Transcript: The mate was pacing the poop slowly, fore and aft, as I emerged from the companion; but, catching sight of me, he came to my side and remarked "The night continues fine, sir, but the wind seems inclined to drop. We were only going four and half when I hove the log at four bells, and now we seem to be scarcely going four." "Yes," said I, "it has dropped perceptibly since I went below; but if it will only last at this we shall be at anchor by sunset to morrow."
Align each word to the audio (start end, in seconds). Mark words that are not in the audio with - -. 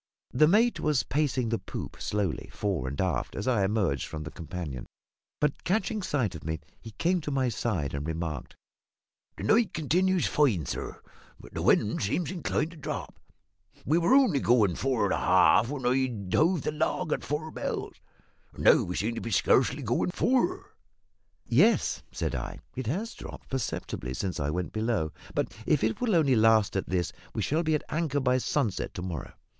The 0.31 0.47
mate 0.47 0.79
was 0.79 1.03
pacing 1.03 1.49
the 1.49 1.59
poop 1.59 1.95
slowly, 2.01 2.49
fore 2.51 2.87
and 2.87 2.99
aft, 2.99 3.35
as 3.35 3.47
I 3.47 3.63
emerged 3.63 4.07
from 4.07 4.23
the 4.23 4.31
companion; 4.31 4.87
but, 5.39 5.63
catching 5.63 6.01
sight 6.01 6.33
of 6.33 6.43
me, 6.43 6.59
he 6.81 6.89
came 6.93 7.21
to 7.21 7.29
my 7.29 7.49
side 7.49 7.93
and 7.93 8.07
remarked 8.07 8.55
"The 9.37 9.43
night 9.43 9.75
continues 9.75 10.25
fine, 10.25 10.65
sir, 10.65 10.99
but 11.39 11.53
the 11.53 11.61
wind 11.61 12.01
seems 12.01 12.31
inclined 12.31 12.71
to 12.71 12.77
drop. 12.77 13.19
We 13.85 13.99
were 13.99 14.15
only 14.15 14.39
going 14.39 14.73
four 14.73 15.05
and 15.05 15.13
half 15.13 15.69
when 15.69 15.85
I 15.85 16.35
hove 16.35 16.63
the 16.63 16.71
log 16.71 17.13
at 17.13 17.23
four 17.23 17.51
bells, 17.51 17.97
and 18.53 18.63
now 18.63 18.81
we 18.81 18.95
seem 18.95 19.13
to 19.13 19.21
be 19.21 19.29
scarcely 19.29 19.83
going 19.83 20.09
four." 20.09 20.71
"Yes," 21.45 22.01
said 22.11 22.33
I, 22.33 22.57
"it 22.75 22.87
has 22.87 23.13
dropped 23.13 23.49
perceptibly 23.51 24.15
since 24.15 24.39
I 24.39 24.49
went 24.49 24.73
below; 24.73 25.11
but 25.35 25.53
if 25.67 25.83
it 25.83 26.01
will 26.01 26.15
only 26.15 26.35
last 26.35 26.75
at 26.75 26.89
this 26.89 27.13
we 27.35 27.43
shall 27.43 27.61
be 27.61 27.75
at 27.75 27.83
anchor 27.89 28.19
by 28.19 28.39
sunset 28.39 28.95
to 28.95 29.03
morrow." 29.03 29.33